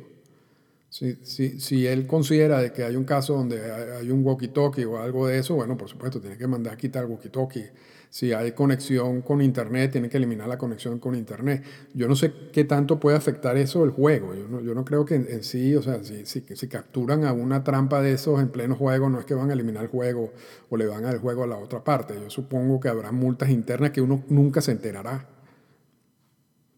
Si, 0.90 1.14
si, 1.22 1.60
si, 1.60 1.86
él 1.86 2.06
considera 2.06 2.60
de 2.60 2.72
que 2.72 2.82
hay 2.82 2.96
un 2.96 3.04
caso 3.04 3.34
donde 3.34 3.72
hay 3.72 4.10
un 4.10 4.24
walkie-talkie 4.24 4.84
o 4.84 4.98
algo 4.98 5.28
de 5.28 5.38
eso, 5.38 5.54
bueno, 5.54 5.76
por 5.76 5.88
supuesto, 5.88 6.20
tiene 6.20 6.36
que 6.36 6.48
mandar 6.48 6.74
a 6.74 6.76
quitar 6.76 7.04
el 7.04 7.10
walkie-talkie 7.10 7.70
si 8.10 8.32
hay 8.32 8.52
conexión 8.52 9.22
con 9.22 9.40
Internet, 9.40 9.92
tiene 9.92 10.08
que 10.08 10.16
eliminar 10.16 10.48
la 10.48 10.58
conexión 10.58 10.98
con 10.98 11.14
Internet. 11.14 11.62
Yo 11.94 12.08
no 12.08 12.16
sé 12.16 12.32
qué 12.52 12.64
tanto 12.64 12.98
puede 12.98 13.16
afectar 13.16 13.56
eso 13.56 13.84
el 13.84 13.90
juego. 13.90 14.34
Yo 14.34 14.48
no, 14.48 14.60
yo 14.60 14.74
no 14.74 14.84
creo 14.84 15.04
que 15.04 15.14
en, 15.14 15.44
sí, 15.44 15.76
o 15.76 15.82
sea, 15.82 16.02
si, 16.02 16.26
si, 16.26 16.68
capturan 16.68 17.24
a 17.24 17.32
una 17.32 17.62
trampa 17.62 18.02
de 18.02 18.12
esos 18.12 18.40
en 18.40 18.48
pleno 18.48 18.74
juego, 18.74 19.08
no 19.08 19.20
es 19.20 19.26
que 19.26 19.34
van 19.34 19.50
a 19.50 19.52
eliminar 19.52 19.84
el 19.84 19.90
juego 19.90 20.32
o 20.68 20.76
le 20.76 20.86
van 20.86 21.04
al 21.04 21.18
juego 21.18 21.44
a 21.44 21.46
la 21.46 21.56
otra 21.56 21.84
parte. 21.84 22.14
Yo 22.20 22.28
supongo 22.30 22.80
que 22.80 22.88
habrá 22.88 23.12
multas 23.12 23.48
internas 23.48 23.92
que 23.92 24.00
uno 24.00 24.24
nunca 24.28 24.60
se 24.60 24.72
enterará. 24.72 25.28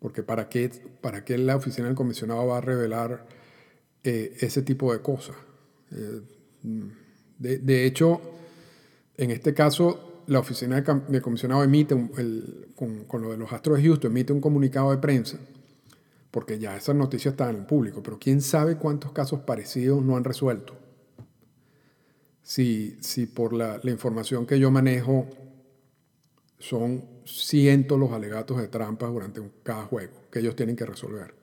Porque 0.01 0.23
¿para 0.23 0.51
qué, 0.51 0.71
para 1.01 1.25
qué 1.25 1.39
la 1.39 1.57
oficina 1.57 1.87
del 1.87 1.97
comisionado 1.97 2.47
va 2.47 2.59
a 2.59 2.61
revelar 2.61 3.27
eh, 4.05 4.37
ese 4.41 4.61
tipo 4.61 4.93
de 4.93 5.01
cosas? 5.01 5.37
Eh, 5.93 6.21
de, 7.39 7.59
de 7.59 7.87
hecho, 7.87 8.21
en 9.17 9.31
este 9.31 9.55
caso, 9.55 10.12
la 10.26 10.38
oficina 10.38 10.81
de 10.81 11.21
comisionado 11.21 11.62
emite, 11.62 11.95
con, 12.75 13.23
lo 13.23 13.31
de 13.31 13.37
los 13.37 13.52
Astros 13.52 13.79
de 13.79 13.85
Houston, 13.85 14.11
emite 14.11 14.33
un 14.33 14.41
comunicado 14.41 14.91
de 14.91 14.99
prensa, 14.99 15.38
porque 16.31 16.59
ya 16.59 16.76
esas 16.76 16.97
noticias 16.97 17.33
están 17.33 17.50
en 17.50 17.57
el 17.57 17.67
público, 17.67 18.02
pero 18.02 18.19
quién 18.19 18.41
sabe 18.41 18.76
cuántos 18.76 19.12
casos 19.12 19.41
parecidos 19.41 20.02
no 20.02 20.17
han 20.17 20.25
resuelto. 20.25 20.75
Si, 22.43 22.97
si 23.00 23.26
por 23.26 23.52
la, 23.52 23.81
la 23.83 23.91
información 23.91 24.47
que 24.47 24.59
yo 24.59 24.71
manejo 24.71 25.29
son 26.59 27.05
cientos 27.25 27.99
los 27.99 28.12
alegatos 28.12 28.59
de 28.59 28.69
trampas 28.69 29.12
durante 29.12 29.41
cada 29.62 29.85
juego 29.85 30.12
que 30.31 30.41
ellos 30.41 30.57
tienen 30.57 30.76
que 30.76 30.87
resolver. 30.87 31.41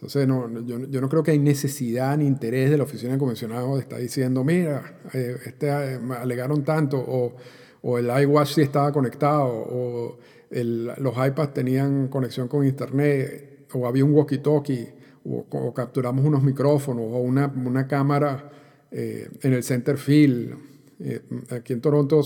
Entonces, 0.00 0.26
no, 0.26 0.48
yo, 0.62 0.78
yo, 0.86 1.00
no 1.02 1.10
creo 1.10 1.22
que 1.22 1.32
hay 1.32 1.38
necesidad 1.38 2.16
ni 2.16 2.26
interés 2.26 2.70
de 2.70 2.78
la 2.78 2.84
oficina 2.84 3.12
de 3.12 3.18
convencionado 3.18 3.74
de 3.74 3.82
estar 3.82 4.00
diciendo, 4.00 4.42
mira, 4.42 4.98
eh, 5.12 5.36
este, 5.44 5.68
eh, 5.68 5.98
me 5.98 6.14
alegaron 6.14 6.64
tanto, 6.64 6.96
o, 6.96 7.36
o, 7.82 7.98
el 7.98 8.06
iWatch 8.06 8.54
sí 8.54 8.62
estaba 8.62 8.92
conectado, 8.92 9.44
o 9.44 10.18
el, 10.50 10.86
los 10.96 11.14
iPads 11.14 11.52
tenían 11.52 12.08
conexión 12.08 12.48
con 12.48 12.64
Internet, 12.64 13.66
o 13.74 13.86
había 13.86 14.02
un 14.02 14.14
walkie-talkie, 14.14 14.90
o, 15.26 15.74
capturamos 15.74 16.24
unos 16.24 16.42
micrófonos, 16.42 17.04
o 17.04 17.18
una, 17.18 17.48
una 17.48 17.86
cámara 17.86 18.50
eh, 18.90 19.28
en 19.42 19.52
el 19.52 19.62
center 19.62 19.98
field. 19.98 20.56
aquí 21.50 21.74
en 21.74 21.82
Toronto 21.82 22.22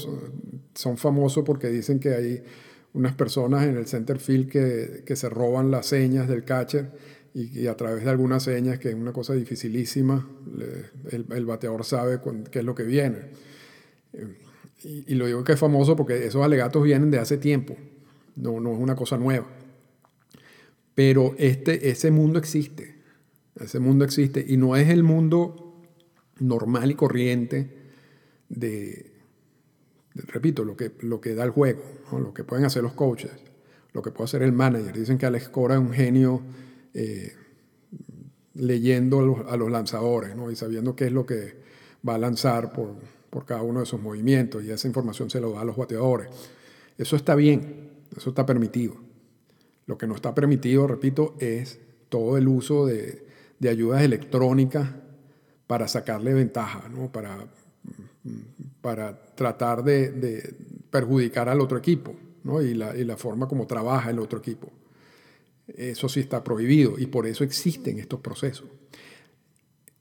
son 0.75 0.97
famosos 0.97 1.43
porque 1.45 1.71
dicen 1.71 1.99
que 1.99 2.15
hay 2.15 2.45
unas 2.93 3.15
personas 3.15 3.65
en 3.65 3.77
el 3.77 3.89
center 3.89 4.21
field 4.21 4.49
que, 4.49 5.03
que 5.05 5.17
se 5.17 5.29
roban 5.29 5.73
las 5.73 5.87
señas 5.87 6.29
del 6.29 6.45
catcher 6.45 6.93
y, 7.35 7.67
a 7.67 7.77
través 7.77 8.05
de 8.05 8.11
algunas 8.11 8.45
señas, 8.45 8.79
que 8.79 8.91
es 8.91 8.95
una 8.95 9.13
cosa 9.13 9.35
dificilísima, 9.35 10.27
el, 11.11 11.45
bateador 11.45 11.85
sabe 11.85 12.21
qué 12.51 12.61
es 12.61 12.65
lo 12.65 12.77
que 12.77 12.85
viene. 12.85 13.19
Eh, 14.13 14.39
y, 14.85 15.15
lo 15.17 15.27
digo 15.27 15.43
que 15.43 15.53
es 15.53 15.59
famoso 15.59 15.97
porque 15.97 16.27
esos 16.27 16.45
alegatos 16.45 16.83
vienen 16.85 17.11
de 17.11 17.19
hace 17.19 17.37
tiempo, 17.37 17.77
no, 18.37 18.61
no 18.61 18.73
es 18.73 18.79
una 18.79 18.95
cosa 18.95 19.17
nueva. 19.19 19.47
Pero 20.95 21.35
este, 21.37 21.91
ese 21.91 22.13
mundo 22.13 22.39
existe, 22.39 23.03
ese 23.57 23.81
mundo 23.81 24.05
existe 24.05 24.45
y 24.47 24.57
no 24.57 24.77
es 24.77 24.89
el 24.89 25.03
mundo 25.03 25.83
normal 26.39 26.93
y 26.93 26.95
corriente 26.95 27.79
de, 28.49 29.13
repito, 30.15 30.65
lo 30.65 30.77
que, 30.77 30.93
lo 31.01 31.21
que 31.21 31.35
da 31.35 31.43
el 31.43 31.51
juego, 31.51 31.83
lo 32.13 32.33
que 32.33 32.45
pueden 32.45 32.65
hacer 32.65 32.85
los 32.85 32.93
coaches, 32.93 33.33
lo 33.93 34.03
que 34.03 34.13
puede 34.13 34.27
hacer 34.27 34.43
el 34.43 34.53
manager. 34.53 34.97
Dicen 34.97 35.19
que 35.19 35.27
Alex 35.27 35.49
Cora 35.49 35.75
es 35.75 35.81
un 35.81 35.93
genio 35.93 36.43
eh, 36.95 37.33
leyendo 38.55 39.45
a 39.49 39.57
los, 39.57 39.71
lanzadores 39.71 40.35
¿no? 40.37 40.51
y 40.51 40.57
sabiendo 40.57 40.95
qué 40.95 41.07
es 41.07 41.13
lo 41.13 41.27
que 41.27 41.57
va 42.09 42.15
a 42.15 42.19
lanzar 42.19 42.73
por, 42.73 42.95
por 43.31 43.45
cada 43.45 43.63
uno 43.63 43.81
de 43.81 43.85
esos 43.85 44.01
movimientos 44.01 44.63
y 44.65 44.71
esa 44.71 44.87
información 44.87 45.29
se 45.29 45.41
lo 45.41 45.53
da 45.53 45.63
a 45.63 45.65
los 45.65 45.77
bateadores. 45.77 46.29
Eso 46.97 47.17
está 47.17 47.35
bien, 47.35 47.91
eso 48.17 48.31
está 48.31 48.47
permitido. 48.47 48.95
Lo 49.87 49.99
que 49.99 50.07
no 50.07 50.15
está 50.15 50.35
permitido, 50.35 50.87
repito, 50.87 51.35
es 51.41 51.81
todo 52.09 52.37
el 52.37 52.47
uso 52.49 52.87
de, 52.87 53.27
de 53.59 53.69
ayudas 53.69 54.03
electrónicas 54.03 54.89
para 55.67 55.89
sacarle 55.89 56.35
ventaja, 56.35 56.89
¿no? 56.89 57.11
para, 57.11 57.47
para 58.81 59.25
tratar 59.35 59.83
de, 59.83 60.11
de, 60.11 60.55
perjudicar 60.91 61.49
al 61.49 61.61
otro 61.61 61.79
equipo 61.79 62.15
¿no? 62.45 62.63
y, 62.63 62.75
la, 62.75 62.97
y 62.97 63.05
la 63.05 63.17
forma 63.17 63.49
como 63.49 63.67
trabaja 63.67 64.11
el 64.11 64.21
otro 64.21 64.39
equipo. 64.39 64.71
Eso 65.69 66.09
sí 66.09 66.21
está 66.21 66.45
prohibido 66.45 66.99
y 66.99 67.07
por 67.07 67.27
eso 67.27 67.45
existen 67.45 67.99
estos 67.99 68.21
procesos. 68.21 68.67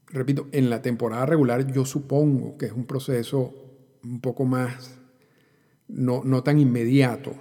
Repito, 0.08 0.48
en 0.51 0.70
la 0.70 0.82
temporada 0.82 1.25
regular 1.25 1.72
yo 1.72 1.86
supongo 1.86 2.58
que 2.58 2.67
es 2.67 2.72
un 2.72 2.86
proceso 2.86 3.53
un 4.03 4.20
poco 4.20 4.46
más, 4.46 5.00
no, 5.88 6.24
no 6.24 6.43
tan 6.43 6.60
inmediato, 6.60 7.34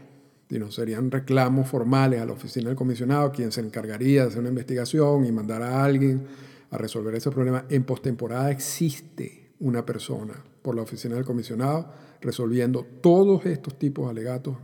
sino 0.48 0.70
serían 0.70 1.10
reclamos 1.10 1.68
formales 1.68 2.20
a 2.20 2.26
la 2.26 2.32
oficina 2.32 2.68
del 2.68 2.76
comisionado, 2.76 3.32
quien 3.32 3.52
se 3.52 3.60
encargaría 3.60 4.22
de 4.22 4.28
hacer 4.28 4.40
una 4.40 4.50
investigación 4.50 5.24
y 5.24 5.32
mandar 5.32 5.62
a 5.62 5.84
alguien 5.84 6.26
a 6.70 6.78
resolver 6.78 7.14
ese 7.14 7.30
problema. 7.30 7.66
En 7.68 7.84
postemporada 7.84 8.50
existe 8.50 9.52
una 9.60 9.84
persona 9.84 10.34
por 10.62 10.74
la 10.74 10.82
oficina 10.82 11.14
del 11.14 11.24
comisionado 11.24 11.92
resolviendo 12.20 12.86
todos 13.00 13.44
estos 13.46 13.78
tipos 13.78 14.06
de 14.06 14.10
alegatos 14.10 14.56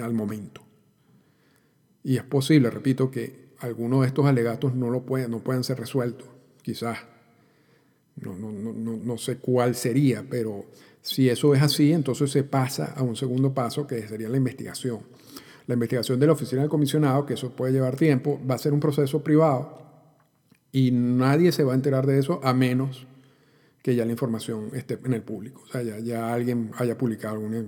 al 0.00 0.12
momento. 0.12 0.69
Y 2.02 2.16
es 2.16 2.24
posible, 2.24 2.70
repito, 2.70 3.10
que 3.10 3.50
algunos 3.58 4.02
de 4.02 4.06
estos 4.08 4.26
alegatos 4.26 4.74
no, 4.74 4.90
lo 4.90 5.02
pueden, 5.02 5.30
no 5.30 5.40
puedan 5.40 5.64
ser 5.64 5.78
resueltos, 5.78 6.28
quizás. 6.62 6.98
No, 8.16 8.34
no, 8.36 8.52
no, 8.52 8.96
no 8.96 9.18
sé 9.18 9.38
cuál 9.38 9.74
sería, 9.74 10.24
pero 10.28 10.66
si 11.02 11.28
eso 11.28 11.54
es 11.54 11.62
así, 11.62 11.92
entonces 11.92 12.30
se 12.30 12.44
pasa 12.44 12.92
a 12.96 13.02
un 13.02 13.16
segundo 13.16 13.54
paso 13.54 13.86
que 13.86 14.06
sería 14.06 14.28
la 14.28 14.36
investigación. 14.36 15.00
La 15.66 15.74
investigación 15.74 16.18
de 16.18 16.26
la 16.26 16.32
oficina 16.32 16.62
del 16.62 16.70
comisionado, 16.70 17.24
que 17.24 17.34
eso 17.34 17.50
puede 17.50 17.72
llevar 17.72 17.96
tiempo, 17.96 18.40
va 18.48 18.56
a 18.56 18.58
ser 18.58 18.72
un 18.72 18.80
proceso 18.80 19.22
privado 19.22 19.80
y 20.72 20.90
nadie 20.90 21.52
se 21.52 21.64
va 21.64 21.72
a 21.72 21.76
enterar 21.76 22.06
de 22.06 22.18
eso 22.18 22.40
a 22.42 22.52
menos 22.52 23.06
que 23.82 23.94
ya 23.94 24.04
la 24.04 24.12
información 24.12 24.70
esté 24.74 24.98
en 25.04 25.14
el 25.14 25.22
público. 25.22 25.62
O 25.66 25.72
sea, 25.72 25.82
ya, 25.82 25.98
ya 26.00 26.32
alguien 26.32 26.70
haya 26.76 26.98
publicado 26.98 27.40
una, 27.40 27.64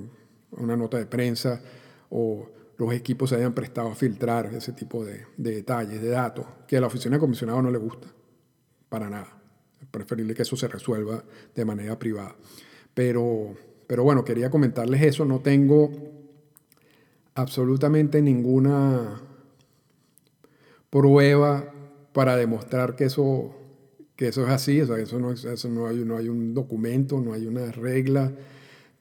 una 0.50 0.76
nota 0.76 0.98
de 0.98 1.06
prensa 1.06 1.62
o 2.10 2.48
los 2.78 2.92
equipos 2.92 3.30
se 3.30 3.36
hayan 3.36 3.54
prestado 3.54 3.88
a 3.88 3.94
filtrar 3.94 4.46
ese 4.54 4.72
tipo 4.72 5.04
de, 5.04 5.26
detalles, 5.36 6.00
de 6.00 6.08
datos, 6.08 6.46
que 6.66 6.76
a 6.76 6.80
la 6.80 6.86
oficina 6.86 7.16
de 7.16 7.20
comisionado 7.20 7.62
no 7.62 7.70
le 7.70 7.78
gusta, 7.78 8.08
para 8.88 9.08
nada. 9.08 9.40
Es 9.80 9.88
preferible 9.88 10.34
que 10.34 10.42
eso 10.42 10.56
se 10.56 10.68
resuelva 10.68 11.22
de 11.54 11.64
manera 11.64 11.98
privada. 11.98 12.36
Pero, 12.94 13.54
pero 13.86 14.04
bueno, 14.04 14.24
quería 14.24 14.50
comentarles 14.50 15.02
eso. 15.02 15.24
No 15.24 15.40
tengo 15.40 15.90
absolutamente 17.34 18.22
ninguna 18.22 19.20
prueba 20.90 21.72
para 22.12 22.36
demostrar 22.36 22.96
que 22.96 23.04
eso, 23.04 23.54
que 24.16 24.28
eso 24.28 24.44
es 24.44 24.50
así. 24.50 24.80
O 24.80 24.86
sea, 24.86 24.98
eso 24.98 25.18
no, 25.18 25.32
eso 25.32 25.68
no, 25.68 25.86
hay, 25.86 26.04
no 26.04 26.16
hay 26.16 26.28
un 26.28 26.54
documento, 26.54 27.20
no 27.20 27.32
hay 27.32 27.46
una 27.46 27.70
regla, 27.72 28.32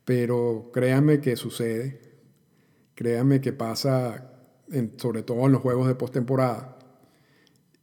pero 0.06 0.72
créanme 0.74 1.20
que 1.20 1.36
sucede 1.36 2.11
Créanme 3.02 3.42
que 3.42 3.52
pasa, 3.52 4.32
sobre 4.98 5.24
todo 5.24 5.48
en 5.48 5.54
los 5.54 5.62
juegos 5.64 5.88
de 5.88 5.96
postemporada. 5.96 6.78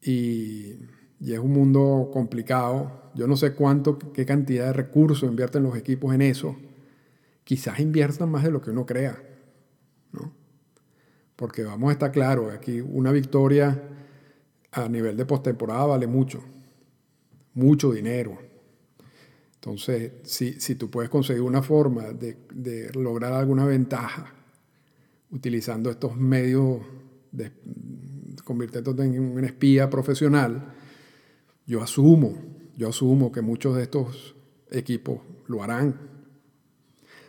Y, 0.01 0.75
y 1.19 1.33
es 1.33 1.41
un 1.41 1.51
mundo 1.51 2.09
complicado. 2.13 3.11
Yo 3.17 3.27
no 3.27 3.37
sé 3.37 3.53
cuánto, 3.53 3.99
qué 3.99 4.25
cantidad 4.25 4.67
de 4.67 4.75
recursos 4.75 5.29
invierten 5.29 5.65
los 5.65 5.77
equipos 5.77 6.15
en 6.15 6.23
eso. 6.23 6.55
Quizás 7.43 7.81
inviertan 7.81 8.31
más 8.31 8.45
de 8.45 8.53
lo 8.53 8.61
que 8.61 8.71
uno 8.71 8.87
crea. 8.87 9.21
¿no? 10.13 10.33
Porque 11.35 11.65
vamos 11.65 11.89
a 11.89 11.95
estar 11.95 12.13
claros, 12.13 12.55
aquí 12.55 12.81
una 12.81 13.11
victoria 13.11 13.77
a 14.71 14.89
nivel 14.89 15.17
de 15.17 15.27
postemporada 15.27 15.85
vale 15.87 16.07
mucho. 16.07 16.45
Mucho 17.55 17.91
dinero. 17.91 18.39
Entonces, 19.57 20.13
si, 20.23 20.61
si 20.61 20.77
tú 20.77 20.89
puedes 20.89 21.11
conseguir 21.11 21.43
una 21.43 21.61
forma 21.61 22.05
de, 22.13 22.39
de 22.55 22.93
lograr 22.93 23.33
alguna 23.33 23.65
ventaja 23.65 24.37
utilizando 25.31 25.91
estos 25.91 26.17
medios, 26.17 26.81
de, 27.33 27.53
convirtiéndote 28.45 29.03
en 29.03 29.21
un 29.21 29.45
espía 29.45 29.91
profesional, 29.91 30.75
yo 31.67 31.83
asumo, 31.83 32.35
yo 32.77 32.89
asumo 32.89 33.31
que 33.31 33.43
muchos 33.43 33.77
de 33.77 33.83
estos 33.83 34.35
equipos 34.71 35.21
lo 35.47 35.63
harán. 35.63 35.99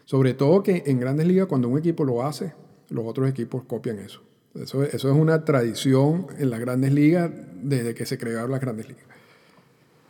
Sobre 0.05 0.33
todo 0.33 0.63
que 0.63 0.83
en 0.85 0.99
grandes 0.99 1.27
ligas 1.27 1.47
cuando 1.47 1.67
un 1.67 1.77
equipo 1.77 2.05
lo 2.05 2.25
hace, 2.25 2.53
los 2.89 3.05
otros 3.05 3.29
equipos 3.29 3.63
copian 3.65 3.99
eso. 3.99 4.21
Eso, 4.55 4.83
es 4.83 5.03
una 5.03 5.45
tradición 5.45 6.27
en 6.37 6.49
las 6.49 6.59
grandes 6.59 6.91
ligas 6.91 7.31
desde 7.61 7.93
que 7.93 8.05
se 8.05 8.17
crearon 8.17 8.51
las 8.51 8.61
grandes 8.61 8.87
ligas. 8.87 9.05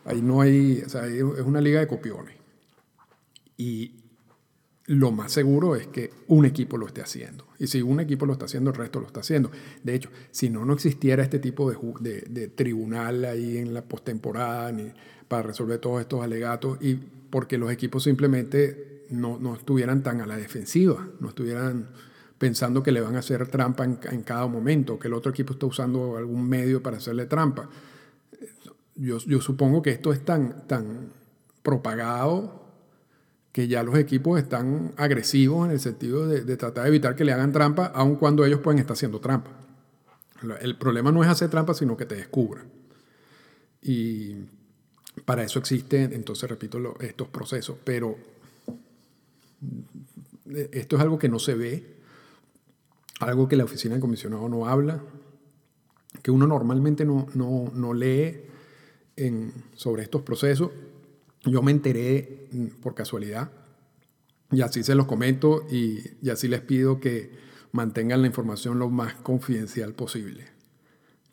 Ahí 0.06 0.22
no 0.22 0.42
hay, 0.42 0.82
o 0.86 0.90
sea, 0.90 1.06
es 1.08 1.22
una 1.22 1.60
liga 1.60 1.82
de 1.82 1.88
copiones. 1.88 2.36
Y 3.58 3.99
lo 4.90 5.12
más 5.12 5.32
seguro 5.32 5.76
es 5.76 5.86
que 5.86 6.10
un 6.30 6.46
equipo 6.46 6.76
lo 6.76 6.88
esté 6.88 7.02
haciendo. 7.02 7.46
Y 7.60 7.68
si 7.68 7.84
un 7.84 8.00
equipo 8.00 8.26
lo 8.26 8.34
está 8.34 8.46
haciendo, 8.46 8.72
el 8.72 8.76
resto 8.76 9.00
lo 9.00 9.06
está 9.06 9.20
haciendo. 9.20 9.52
De 9.84 9.94
hecho, 9.94 10.10
si 10.32 10.50
no, 10.50 10.66
no 10.66 10.74
existiera 10.74 11.22
este 11.22 11.38
tipo 11.38 11.70
de, 11.70 12.22
de, 12.28 12.48
tribunal 12.48 13.24
ahí 13.26 13.60
en 13.60 13.76
la 13.76 13.84
postemporada 13.84 14.72
ni 14.72 14.92
para 15.28 15.44
resolver 15.44 15.78
todos 15.78 16.02
estos 16.02 16.24
alegatos 16.24 16.80
y 16.82 16.96
porque 17.30 17.60
los 17.60 17.72
equipos 17.72 18.04
simplemente 18.04 19.06
no, 19.12 19.38
no 19.38 19.54
estuvieran 19.54 20.02
tan 20.02 20.22
a 20.22 20.26
la 20.26 20.38
defensiva, 20.38 21.08
no 21.20 21.30
estuvieran 21.30 21.90
pensando 22.40 22.82
que 22.82 22.92
le 22.92 23.02
van 23.02 23.16
a 23.16 23.20
hacer 23.20 23.46
trampa 23.48 23.84
en, 23.84 24.24
cada 24.24 24.48
momento, 24.48 24.98
que 24.98 25.08
el 25.08 25.14
otro 25.14 25.30
equipo 25.32 25.54
está 25.54 25.68
usando 25.68 26.18
algún 26.18 26.50
medio 26.50 26.82
para 26.82 26.98
hacerle 26.98 27.28
trampa. 27.28 27.70
Yo, 28.96 29.20
yo 29.20 29.40
supongo 29.40 29.84
que 29.84 29.92
esto 29.92 30.12
es 30.12 30.26
tan, 30.26 30.66
tan 30.66 31.12
propagado 31.62 32.69
que 33.52 33.68
ya 33.68 33.84
los 33.84 33.98
equipos 33.98 34.40
están 34.40 34.94
agresivos 34.98 35.66
en 35.66 35.72
el 35.72 35.80
sentido 35.80 36.28
de, 36.28 36.58
tratar 36.58 36.84
de 36.84 36.90
evitar 36.90 37.16
que 37.16 37.26
le 37.26 37.34
hagan 37.34 37.52
trampa, 37.52 37.88
aun 37.88 38.16
cuando 38.16 38.46
ellos 38.46 38.60
pueden 38.60 38.80
estar 38.80 38.94
haciendo 38.94 39.20
trampa. 39.20 39.52
El 40.62 40.78
problema 40.78 41.12
no 41.12 41.24
es 41.24 41.30
hacer 41.30 41.50
trampa, 41.50 41.74
sino 41.74 41.98
que 41.98 42.06
te 42.06 42.16
descubran. 42.16 42.66
Y 43.82 44.36
para 45.26 45.44
eso 45.44 45.60
existen, 45.60 46.14
entonces 46.14 46.50
repito, 46.50 46.96
estos 47.02 47.28
procesos. 47.28 47.78
Pero 47.84 48.16
esto 50.72 50.96
es 50.96 51.02
algo 51.02 51.20
que 51.20 51.28
no 51.28 51.40
se 51.40 51.56
ve, 51.56 51.98
algo 53.20 53.48
que 53.48 53.58
la 53.58 53.66
oficina 53.66 53.96
de 53.96 54.02
comisionado 54.02 54.48
no 54.48 54.68
habla, 54.68 55.02
que 56.22 56.32
uno 56.32 56.48
normalmente 56.48 57.04
no, 57.04 57.28
no, 57.34 57.72
no 57.74 57.94
lee 57.94 58.44
sobre 59.76 60.04
estos 60.04 60.22
procesos. 60.22 60.72
Yo 61.50 61.62
me 61.62 61.72
enteré 61.72 62.48
mm, 62.52 62.82
por 62.82 62.96
casualidad 62.96 63.52
y 64.52 64.62
así 64.62 64.84
se 64.84 64.96
los 64.96 65.06
comento 65.06 65.66
y, 65.70 66.00
y 66.22 66.30
así 66.30 66.48
les 66.48 66.62
pido 66.62 67.00
que 67.00 67.32
mantengan 67.72 68.22
la 68.22 68.28
información 68.28 68.80
lo 68.80 68.90
más 68.90 69.14
confidencial 69.16 69.94
posible 69.94 70.46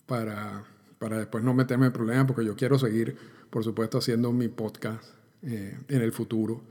para, 0.06 0.64
para 0.98 1.18
después 1.18 1.44
no 1.44 1.54
meterme 1.54 1.86
en 1.86 1.92
problemas 1.92 2.26
porque 2.26 2.44
yo 2.44 2.56
quiero 2.56 2.78
seguir, 2.78 3.16
por 3.50 3.64
supuesto, 3.64 3.98
haciendo 3.98 4.32
mi 4.32 4.48
podcast 4.48 5.04
eh, 5.42 5.78
en 5.88 6.02
el 6.02 6.12
futuro 6.12 6.62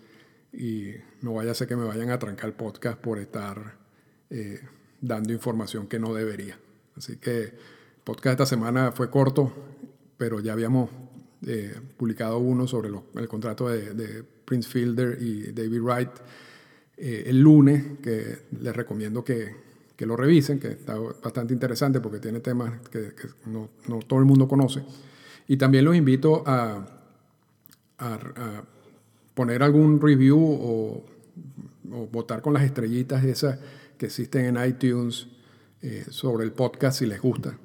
y 0.51 0.91
no 1.21 1.33
vaya 1.33 1.51
a 1.51 1.53
ser 1.53 1.67
que 1.67 1.75
me 1.75 1.85
vayan 1.85 2.09
a 2.09 2.19
trancar 2.19 2.49
el 2.49 2.55
podcast 2.55 2.97
por 2.99 3.19
estar 3.19 3.75
eh, 4.29 4.61
dando 5.01 5.33
información 5.33 5.87
que 5.87 5.99
no 5.99 6.13
debería. 6.13 6.57
Así 6.95 7.17
que 7.17 7.43
el 7.43 7.53
podcast 8.03 8.33
esta 8.33 8.45
semana 8.45 8.91
fue 8.93 9.09
corto, 9.09 9.53
pero 10.17 10.39
ya 10.39 10.53
habíamos 10.53 10.89
eh, 11.45 11.75
publicado 11.97 12.39
uno 12.39 12.67
sobre 12.67 12.89
el 13.15 13.27
contrato 13.27 13.69
de, 13.69 14.23
Prince 14.45 14.69
Fielder 14.69 15.17
y 15.21 15.51
David 15.51 15.81
Wright 15.81 16.09
eh, 16.97 17.23
el 17.27 17.41
lunes, 17.41 17.83
que 18.01 18.43
les 18.59 18.75
recomiendo 18.75 19.23
que, 19.23 19.53
que, 19.95 20.05
lo 20.05 20.15
revisen, 20.15 20.59
que 20.59 20.69
está 20.69 20.97
bastante 20.97 21.53
interesante 21.53 21.99
porque 21.99 22.19
tiene 22.19 22.39
temas 22.39 22.79
que, 22.89 23.11
no, 23.47 23.69
no, 23.87 23.99
todo 23.99 24.19
el 24.19 24.25
mundo 24.25 24.47
conoce. 24.47 24.83
Y 25.47 25.57
también 25.57 25.85
los 25.85 25.95
invito 25.95 26.43
a, 26.45 26.85
a, 27.99 28.63
poner 29.33 29.63
algún 29.63 29.99
review 30.01 30.39
o, 30.39 31.05
votar 32.11 32.41
con 32.41 32.53
las 32.53 32.63
estrellitas 32.63 33.23
esas 33.23 33.59
que 33.97 34.07
existen 34.07 34.57
en 34.57 34.67
iTunes 34.67 35.27
eh, 35.81 36.05
sobre 36.09 36.43
el 36.45 36.51
podcast 36.51 36.99
si 36.99 37.05
les 37.05 37.21
gusta, 37.21 37.57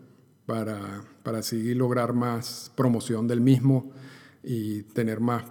para, 0.51 1.05
para 1.23 1.39
así 1.39 1.75
lograr 1.75 2.13
más 2.13 2.73
promoción 2.75 3.29
del 3.29 3.41
mismo 3.41 3.93
y 4.43 4.83
tener 4.83 5.21
más, 5.21 5.45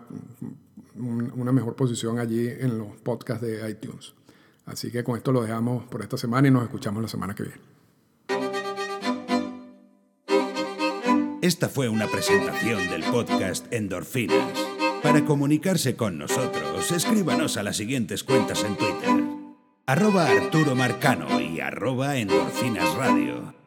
una 0.98 1.54
mejor 1.54 1.78
posición 1.78 2.20
allí 2.20 2.50
en 2.50 2.78
los 2.78 2.98
podcasts 2.98 3.42
de 3.42 3.70
iTunes. 3.70 4.14
Así 4.66 4.92
que 4.92 5.06
con 5.06 5.16
esto 5.16 5.32
lo 5.32 5.42
dejamos 5.42 5.86
por 5.86 6.02
esta 6.02 6.18
semana 6.18 6.50
y 6.50 6.52
nos 6.52 6.64
escuchamos 6.64 7.02
la 7.02 7.08
semana 7.08 7.34
que 7.34 7.44
viene. 7.44 7.62
Esta 11.42 11.70
fue 11.70 11.88
una 11.88 12.08
presentación 12.08 12.90
del 12.90 13.04
podcast 13.06 13.72
Endorfinas. 13.72 14.52
Para 15.02 15.24
comunicarse 15.24 15.96
con 15.96 16.18
nosotros, 16.18 16.92
escríbanos 16.92 17.56
a 17.56 17.64
las 17.64 17.78
siguientes 17.78 18.26
cuentas 18.26 18.66
en 18.66 18.76
Twitter 18.76 19.30
arroba 19.86 20.28
Arturo 20.28 20.76
Marcano 20.76 21.42
y 21.42 21.62
arroba 21.62 22.18
Endorfinas 22.18 22.94
Radio. 22.96 23.59